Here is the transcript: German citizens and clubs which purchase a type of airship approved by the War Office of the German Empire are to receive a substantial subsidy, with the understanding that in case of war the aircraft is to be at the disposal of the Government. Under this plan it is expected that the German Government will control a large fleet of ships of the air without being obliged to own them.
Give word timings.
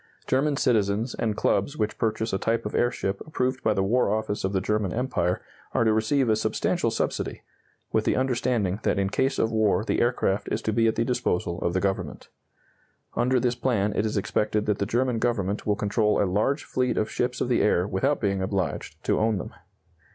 German 0.25 0.57
citizens 0.57 1.13
and 1.13 1.37
clubs 1.37 1.77
which 1.77 1.99
purchase 1.99 2.33
a 2.33 2.39
type 2.39 2.65
of 2.65 2.73
airship 2.73 3.21
approved 3.27 3.61
by 3.61 3.71
the 3.71 3.83
War 3.83 4.09
Office 4.11 4.43
of 4.43 4.51
the 4.51 4.59
German 4.59 4.91
Empire 4.91 5.43
are 5.75 5.83
to 5.83 5.93
receive 5.93 6.27
a 6.27 6.35
substantial 6.35 6.89
subsidy, 6.89 7.43
with 7.91 8.03
the 8.03 8.15
understanding 8.15 8.79
that 8.81 8.97
in 8.97 9.11
case 9.11 9.37
of 9.37 9.51
war 9.51 9.83
the 9.85 10.01
aircraft 10.01 10.51
is 10.51 10.63
to 10.63 10.73
be 10.73 10.87
at 10.87 10.95
the 10.95 11.05
disposal 11.05 11.59
of 11.59 11.73
the 11.73 11.79
Government. 11.79 12.29
Under 13.15 13.39
this 13.39 13.53
plan 13.53 13.93
it 13.95 14.03
is 14.07 14.17
expected 14.17 14.65
that 14.65 14.79
the 14.79 14.87
German 14.87 15.19
Government 15.19 15.67
will 15.67 15.75
control 15.75 16.19
a 16.19 16.25
large 16.25 16.63
fleet 16.63 16.97
of 16.97 17.07
ships 17.11 17.39
of 17.39 17.47
the 17.47 17.61
air 17.61 17.87
without 17.87 18.19
being 18.19 18.41
obliged 18.41 19.03
to 19.03 19.19
own 19.19 19.37
them. 19.37 19.53